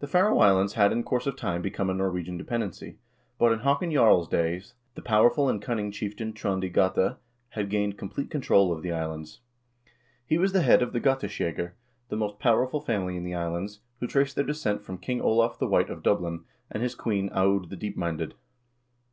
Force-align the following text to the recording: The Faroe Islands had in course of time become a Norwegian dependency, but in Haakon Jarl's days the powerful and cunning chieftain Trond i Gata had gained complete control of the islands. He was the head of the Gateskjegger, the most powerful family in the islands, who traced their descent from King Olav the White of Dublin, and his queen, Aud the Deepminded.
The 0.00 0.08
Faroe 0.08 0.40
Islands 0.40 0.72
had 0.72 0.90
in 0.90 1.04
course 1.04 1.28
of 1.28 1.36
time 1.36 1.62
become 1.62 1.88
a 1.88 1.94
Norwegian 1.94 2.36
dependency, 2.36 2.98
but 3.38 3.52
in 3.52 3.60
Haakon 3.60 3.92
Jarl's 3.92 4.26
days 4.26 4.74
the 4.96 5.00
powerful 5.00 5.48
and 5.48 5.62
cunning 5.62 5.92
chieftain 5.92 6.32
Trond 6.32 6.64
i 6.64 6.66
Gata 6.66 7.18
had 7.50 7.70
gained 7.70 7.96
complete 7.96 8.32
control 8.32 8.72
of 8.72 8.82
the 8.82 8.90
islands. 8.90 9.42
He 10.26 10.38
was 10.38 10.52
the 10.52 10.62
head 10.62 10.82
of 10.82 10.92
the 10.92 11.00
Gateskjegger, 11.00 11.70
the 12.08 12.16
most 12.16 12.40
powerful 12.40 12.80
family 12.80 13.16
in 13.16 13.22
the 13.22 13.36
islands, 13.36 13.78
who 14.00 14.08
traced 14.08 14.34
their 14.34 14.44
descent 14.44 14.82
from 14.82 14.98
King 14.98 15.20
Olav 15.20 15.60
the 15.60 15.68
White 15.68 15.88
of 15.88 16.02
Dublin, 16.02 16.42
and 16.68 16.82
his 16.82 16.96
queen, 16.96 17.30
Aud 17.32 17.70
the 17.70 17.76
Deepminded. 17.76 18.34